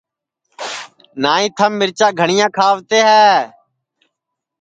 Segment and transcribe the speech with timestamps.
[1.21, 3.29] نائی تھم مَرچا گھٹیا کھاوتے ہے